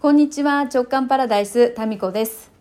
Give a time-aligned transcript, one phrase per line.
[0.00, 2.52] こんにちは直感パラダイスタミコです。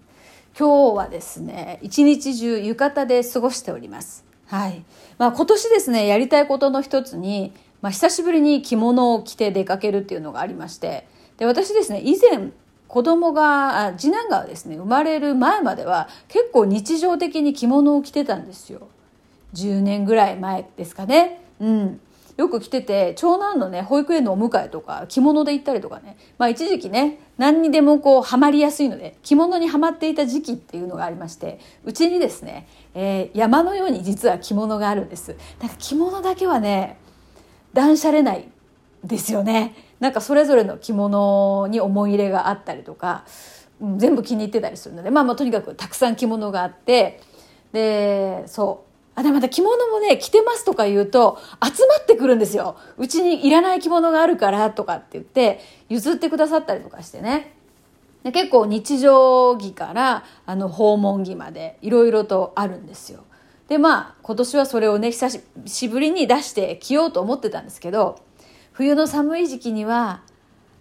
[0.57, 4.25] 今日はですね一日中浴衣で過ごしております。
[4.47, 4.83] はい。
[5.19, 7.53] まあ今年ですねやりたいことの一つに
[7.83, 11.07] まあ久しぶりに着物を着て出かけるっていうのがありまして
[11.37, 12.49] で私ですね以前
[12.87, 18.87] 子供が次男がですね生まれる前までは結構日常的に着物を着てたんですよ。
[19.53, 21.43] 10年ぐらい前ですかね。
[21.59, 22.01] うん。
[22.37, 26.17] よく着てて長男のね保育園のお迎えとか着物で行ったりとかね。
[26.37, 35.35] まあ一時期ね何にでもこうハマりやすいので着物にはまっていた時期っていうのがありましてうちにですね、えー、山のように実は着物があるんです。
[35.59, 36.97] なんか着物だけはね
[37.73, 38.47] 断捨れない
[39.03, 39.75] ですよね。
[39.99, 43.25] なんかそれぞれの着物に思い入れがあったりとか、
[43.97, 47.19] 全部気に入ってたりするのでまあまあとにかくたくさん着物があって
[47.71, 48.86] でそう。
[49.17, 52.77] あ、でまた着物もね、着てますとか言うと、集まってくるんですよ。
[52.97, 57.57] うちにいらない着物があるからとかって言って、譲ってくださったりとかしてね。
[58.23, 63.23] で結構日常着からあの訪問着までいろいろとあるんですよ。
[63.67, 68.19] でまあ今年はそれをね久しぶりに出して着ようと思ってたんですけど
[68.73, 70.21] 冬の寒い時期には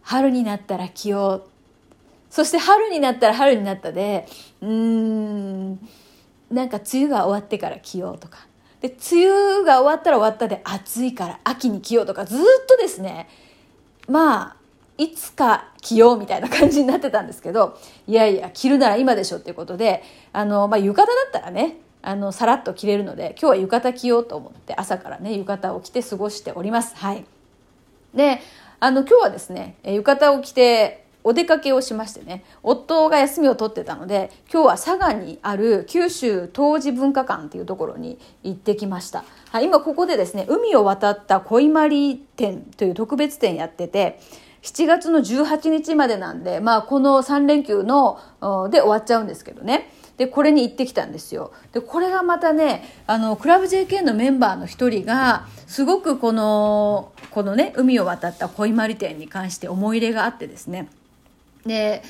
[0.02, 1.48] 春になったら着よう
[2.30, 4.26] そして春になったら春になったで
[4.60, 5.88] うーん
[6.50, 8.46] なんか梅雨が終わってから着ようとか。
[8.80, 13.28] で梅雨が終わったら終わったで暑いから秋に着ようとかずっとですね。
[14.08, 14.56] まあ
[14.98, 20.02] いつか着ようみたいな感じになってたんですけどいやいや着るなら今でしょっていうことで
[20.32, 26.96] あの、まあ、浴衣だったらねあのさらっと着れるので今日は浴衣着ようと思って朝からね浴衣を着て過ごしております。
[26.96, 27.24] はい、
[28.14, 28.40] で
[28.78, 44.20] あの今日はですね浴衣を着てお出かけをしましてね夫が休みを取ってたので今日は佐賀にある九州陶磁文化館っていうところに行ってきました、はい、今ここでですね海を渡った恋まり展という特別展やってて
[44.62, 48.20] 7月の18日までなんで、まあ、この3連休の
[48.70, 49.90] で終わっちゃうんですけどね。
[50.16, 51.52] でこれに行ってきたんですよ。
[51.72, 60.88] でこれがまたねあのクラブ JK のメンバーの一人がすごくこのこのね海を渡った恋まり展に関して思い入れがあってですね
[61.66, 62.02] で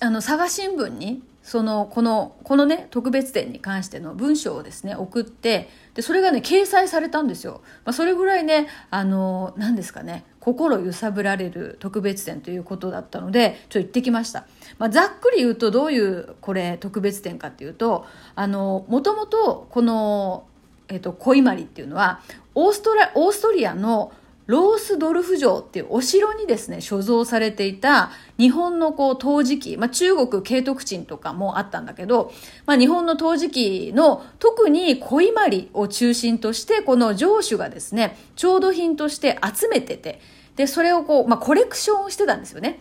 [0.00, 14.46] あの佐賀新聞にそのこのこのね特別展に関しての文章をですね送ってでそれがね掲載されたんですよ、まあ、それぐらいねあの何ですかね心揺さぶられる特別展ということだったのでちょっと行ってきました、
[14.78, 20.44] まあ、ざっくり言うとどういうこれ特別展かっていうとあのもともとこの、
[20.88, 22.20] えっと、恋まりっていうのは
[22.54, 24.12] オーストラオーストリアの
[24.46, 32.32] ロースドルフ城っていうお城にですね、所蔵されていた日本のこう陶磁器、まあ中国慶徳鎮とかもあったんだけど、
[32.66, 40.20] まあ日本の陶磁器の特に恋まりを中心としてこの城主がですね、調度品として集めてて、
[40.56, 42.80] で、それをこう、まあコレクションをしてたんですよね。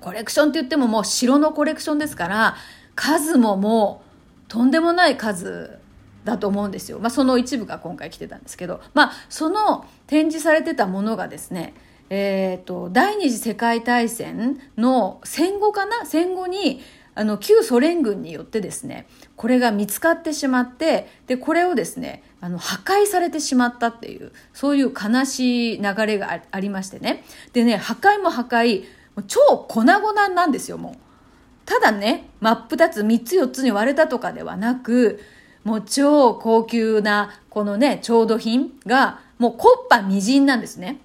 [0.00, 2.56] コレクションって言ってももう城のコレクションですから、
[2.94, 4.02] 数もも
[4.46, 5.79] うとんでもない数
[6.30, 6.98] だと思うんですよ。
[6.98, 11.74] まあ、その一部が今回来てたんですけど、まあ、その展示されてたものがですね、
[12.08, 16.06] え、ー、と、第二次世界大戦の戦後かな？
[16.06, 16.80] 戦後に、
[17.14, 27.24] あの、旧ソ連軍によってですね、これが見つかってしまって、で、これをですね、あの、破壊されてしまったっていう、そういう悲しい流れがありましてね。
[27.52, 28.84] でね、破壊も破壊、
[29.26, 30.94] 超粉々なんですよ、もう。
[31.66, 35.20] ただね、真っ二つ、三つ四つに割れたとかではなく、
[35.64, 40.98] もう超高級なこのね、調度品がもうコッパみじんなんですね。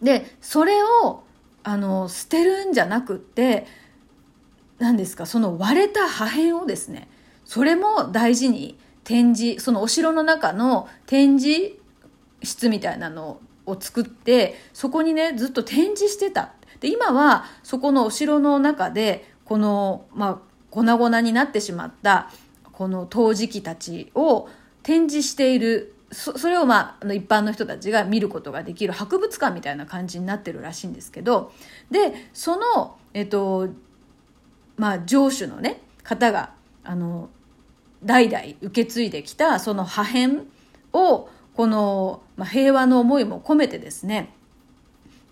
[0.00, 1.22] で、それを
[1.62, 3.66] あの捨てるんじゃなくって、
[4.78, 7.08] 何ですか、その割れた破片をですね、
[7.44, 11.72] それも大事に展示、そのお城の中の展示
[12.42, 16.52] 室みたいなのを作って、そこにね、ずっと展示してた。
[16.80, 20.38] で、今はそこのお城の中で、この、まあ、
[20.70, 22.30] 粉々になってしまった
[22.82, 24.48] この陶磁器たちを
[24.82, 31.52] 展示しているそそれを、まあ、一般の人たちが見ることができる博物館みたいな感じになってるらしいんですけど
[31.92, 33.68] でその、えっと
[34.76, 37.30] まあ、城主の、ね、方があの
[38.04, 40.42] 代々受け継いできたその破片
[40.92, 44.34] をこの、まあ、平和の思いも込めてですね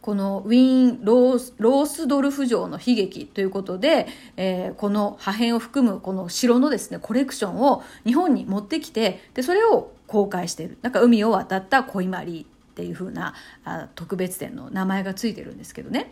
[0.02, 4.06] このウィーンロースロースドルフ城の悲劇ということで、
[4.36, 10.78] えー、この破片を含むこの城のですねコレクションを日本に持ってきてでそれを公開している。
[10.82, 16.10] なんか海を渡った恋まりっていう風なあ特別展の名前がついてるんですけどね。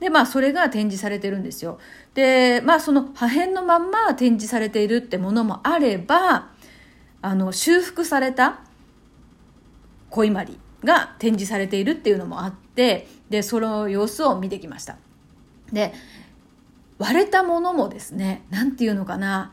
[0.00, 1.78] でまあそれが展示されてるんですよ。
[2.14, 6.48] でまあその破片のまんま展示されているってものもあれば
[7.20, 8.60] あの修復された
[10.10, 14.96] 恋まりが展示されているっていうのもあってでその様子を見てきました
[15.72, 15.92] で
[16.98, 19.52] 割れたものもですね何て言うのかな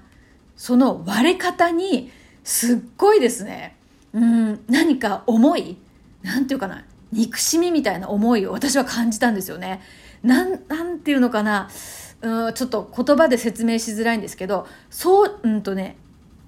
[0.56, 2.12] その割れ方に
[2.44, 3.76] すっごいですね
[4.14, 5.78] うん何か思い
[6.22, 9.82] 何て言うかな憎しみみたいな思いを私は感じたんですよね。
[10.24, 11.70] なんなんていうのかな
[12.22, 15.98] うんちょっと言葉で説明しづらいんですけどそううんとね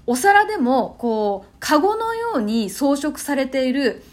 [0.07, 4.03] お皿でもこうカゴのように装飾されている、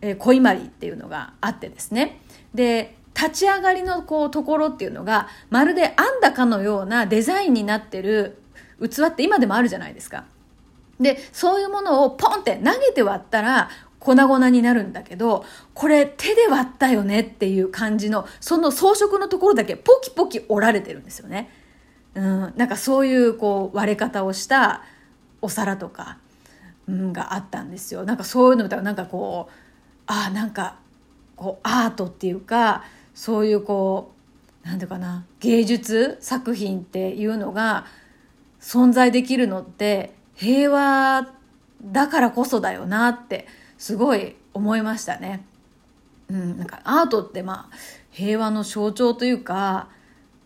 [0.00, 2.20] えー、小伊万里っていうのがあってですね
[2.54, 8.38] で立ち上がりのこうところっていうのがまるで編んだかのようなデザインになってる
[8.80, 10.24] 器って今でもあるじゃないですか。
[10.98, 15.44] でそういうものをポンって投げて割ったら粉々になるんだけど
[15.74, 21.50] これ手で割ったよねっていう感じのその装飾のところだけポキポキ折られてるんですよね。
[22.14, 24.82] うん、なんかそういうこう割れ方をした
[25.42, 26.18] お皿とか、
[26.88, 28.04] うん、があったんですよ。
[28.04, 29.52] なんかそういうのだなんかこう
[30.12, 30.76] あなんか
[31.36, 32.84] こうアートっていうか
[33.14, 34.12] そういうこ
[34.64, 37.86] うなんていうかな芸術作品っていうのが
[38.60, 41.32] 存在できるのって平和
[41.82, 43.46] だからこそだよなって
[43.78, 45.46] すごい思いましたね。
[46.28, 47.76] うん、なんかアートってまあ
[48.10, 49.88] 平和の象徴というか、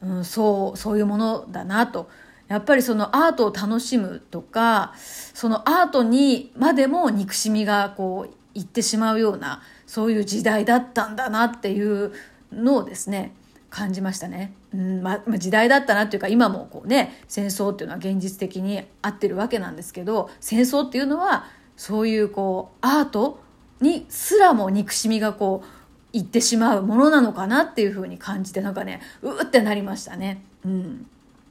[0.02, 2.10] うん、そうそういうものだなと
[2.48, 12.12] やっぱりそのアートを楽しむとかそのアートにまでも憎しみがこういってしまうようなそういう時代だったんだなっていう
[12.52, 13.34] のをですね
[13.70, 14.54] 感じましたね。
[14.72, 21.46] うんままあ、時代だったなっていうか今もこうね戦争っていうのは現実的に合ってるわけなんですけど戦争っていうのは
[21.76, 23.40] そういうこうアート
[23.80, 30.44] にすらも憎しみがこういってしまうものなのかなっていうふうに感じてなんかねうーってなりましたね。
[30.64, 31.06] うん、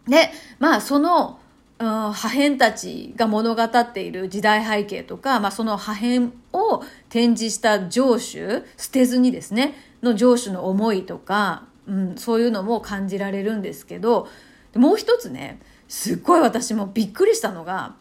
[0.08, 1.40] でまあその、
[1.84, 14.28] 破片たちが物語っている時代背景とか、まあ、その破片を展示した城主捨てずにですねの城主の思いとか、うん、そういうのも感じられるんですけど
[14.76, 17.96] もう一つねすっごい私もびっくりしたのが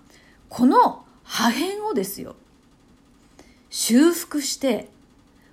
[0.49, 2.37] この破片をですよ
[3.70, 4.88] 修復して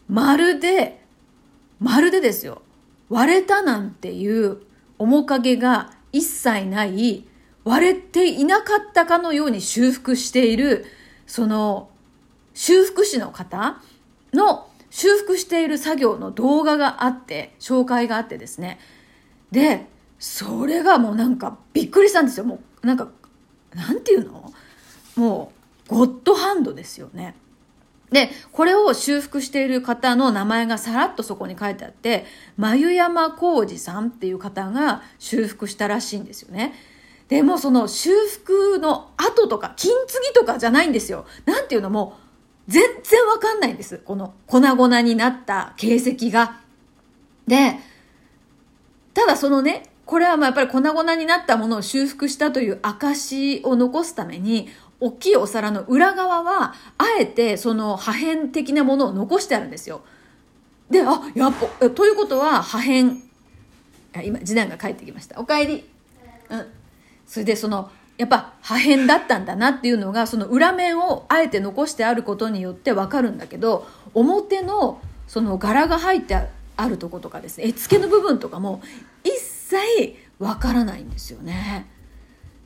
[0.08, 1.02] まるで
[1.80, 2.62] まるでですよ
[3.10, 4.62] 割れたなんていう
[4.98, 7.26] 面影が一切ない
[7.66, 10.86] 割れていなかったかのように修復している
[11.28, 11.90] その
[12.54, 13.80] 修復師の方
[14.34, 18.80] の修復している作業の動画があって紹介があってですね。
[19.52, 19.86] で
[20.20, 22.46] それがもうなんかびっくりしたんですよ。
[22.46, 23.08] もうなんか
[23.74, 24.52] なんていうの？
[25.16, 25.52] も
[25.88, 27.36] うゴッドハンドですよね。
[28.12, 32.26] で、これを修復している方の名前がさらっとそこに書いてあって、
[32.58, 36.74] 眉山浩二さんっていう方が修復したらしいんですよね。
[37.30, 41.26] でもその修復の後とか、金継ぎとかじゃないんですよ。
[41.46, 42.18] なんていうのも、
[42.68, 44.00] 全然わかんないんです。
[44.04, 46.60] この粉々になった形跡が。
[47.48, 47.80] で、
[49.14, 60.02] ただそのね、これはまあやっぱり粉々になったものを修復したという証を残すために、大きいお皿の裏側は、あえてその破片的なものを残してあるんですよ。
[60.90, 63.18] で、あ、やっぱ、ということは破片、
[64.24, 65.40] 今、次男が帰ってきました。
[65.40, 65.90] お帰り。
[66.50, 66.79] うん。
[67.30, 76.36] それでその、やっぱ破片だったんだなっていうのが、その裏面をあえて残してあることによってわかるんだけど、表のその柄が入って
[76.76, 78.82] あるとことかですね、絵付けの部分とかも
[79.24, 81.88] 一切わからないんですよね。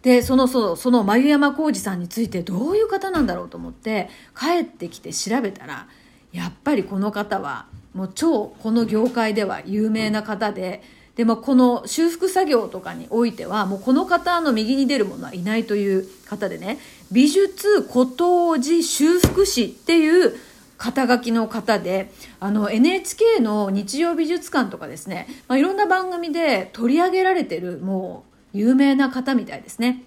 [0.01, 5.87] でそのそその眉山浩二さんについてどういう方なんだろうと思って帰ってきて調べたら
[6.33, 10.83] やっぱりこの方はもう超この業界では有名な方で
[11.15, 16.79] でもこの修復作業とかにおいてはもうこの方の右に出る者はいないという方でね
[17.11, 20.35] 美術古陶磁修復師っていう
[20.77, 30.03] 肩書きの方であの NHK の日曜美術館とかですね、まあ、いろんな番組で取り上げられてるもう有名な方みたいですね。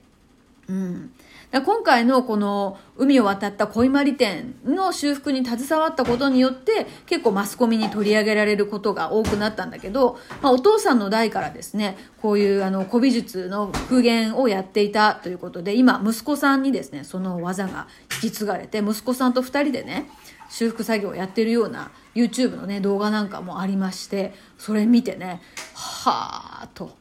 [0.69, 1.11] うん。
[1.53, 17.87] 今回のこの海を渡った小今里店の修復に携わったことによって結構マスコミに取り上げられることが多くなったんだけど、まあ、お父さんの代からですねこういうあの古美術の復元をやっていたということで今息子さんにですねその技が
[18.23, 20.11] 引き継がれて息子さんと2人でね
[20.49, 25.41] 修復作業をやってるような YouTube のね動画なんかもありましてそれ見てね
[25.75, 26.97] はあと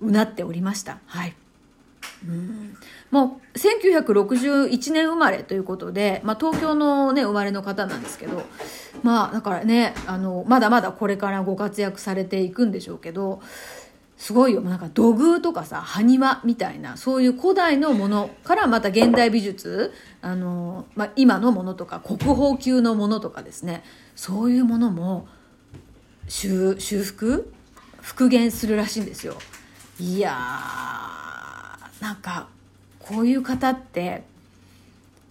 [0.00, 0.98] うなっておりました。
[1.06, 1.34] はい。
[2.26, 2.76] うん。
[3.10, 8.42] もう1961年生まれということで、まあ、東京の、ね、生まれの方なんですけど、
[9.02, 13.40] まあ、だからねあのまだまだこれからご活躍されていくんでしょうけど
[14.16, 14.60] すごいよ。
[14.60, 23.82] なんか土偶とかさ埴輪みたいなそういう古代のものからまた現代美術あの、まあ、今のものとか国宝級のものとかですね。
[24.14, 25.26] そういうものも
[26.28, 27.52] 修復？
[28.00, 29.34] 復元するらしいんですよ。
[29.98, 30.36] いや
[32.00, 32.48] なんか
[32.98, 34.22] こういう方って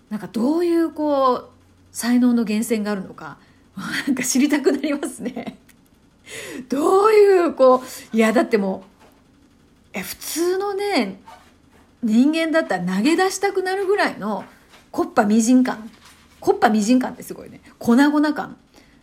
[0.09, 1.49] なんかどういうこう
[1.91, 3.37] 才能の源泉があるのか
[4.07, 5.57] なんか知りたくなりますね。
[6.69, 11.19] どういうこういやだってもうえ普通のね
[12.03, 14.45] 人間だったら投げ出したくなるぐらいの
[14.91, 15.89] コッパみじん感
[16.39, 17.61] コッパみじん感ってすごいね。
[17.77, 18.57] 粉々感。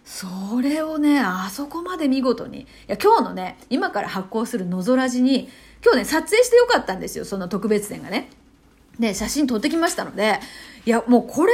[0.08, 0.26] そ
[0.62, 5.50] れをねあそこまで見事にいや今日のね今から発行するのぞらじに
[5.84, 8.30] 今日ね撮影してよかったんですよその特別展がね。
[8.98, 10.40] で写真撮ってきましたので
[10.86, 11.52] いやもうこれ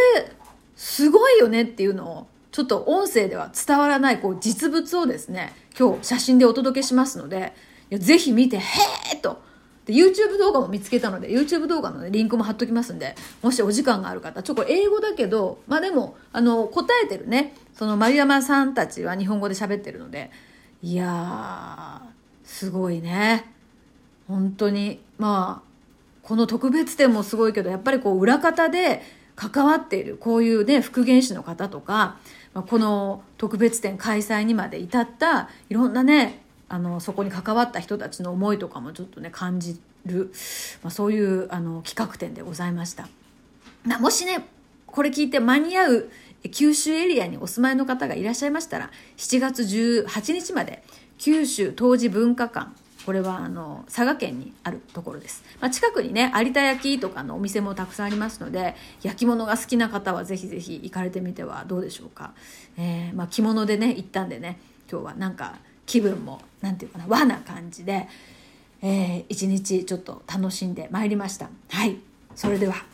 [0.77, 7.55] すごいよねっていうのをちょっと音声では伝わらないこう実物をですね今日写真でお届けしますので
[7.91, 8.63] いやぜひ見てへ
[9.15, 9.43] えと
[9.87, 20.31] で YouTube 動画も見つけたので YouTube 動画の、ね、リンクも貼っときますんでもしお時間がある方ちょっと英語だけどまあでもあの答えてるねその丸山さんたちは日本語で喋ってるので
[20.83, 23.51] いやーすごいね。
[24.29, 25.75] 本当にまあ
[26.23, 29.03] この特別展もすごいけどやっぱりこう裏方で
[29.37, 32.19] 関わっているこういうね復元師の方とか
[32.55, 40.33] この特別展開催にまで至ったいろんなねあのそこに関わった人たちの思いとかもちょっとね感じる、
[40.83, 43.09] まあ、そういうあの企画展でございました。
[43.87, 44.47] なもしね
[44.87, 46.11] これ聞いて間に合う
[46.51, 50.83] 九州エリアにお住まいの方がいらっしゃいましたら7月18日まで
[51.19, 52.69] 九州当時文化館
[53.05, 62.33] これはあの佐賀県にあるところです、まあ、近くにね有田焼とかのお店もたくさんありますので焼き物が好きな方はぜひぜひ行かれてみてはどうでしょうか、
[62.79, 64.59] えー、まあ、着物でね行ったんでね
[64.91, 68.09] 今日はなんか気分も何て言うかな和な感じで、
[68.83, 71.49] えー、一日ちょっと楽しんでまいりました。
[71.71, 71.99] はい。
[72.35, 72.94] それでは。